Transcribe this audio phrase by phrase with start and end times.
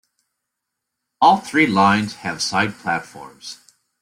[1.21, 3.59] All three lines have side platforms.